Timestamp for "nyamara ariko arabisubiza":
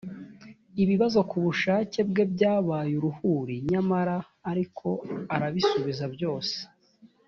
3.71-6.05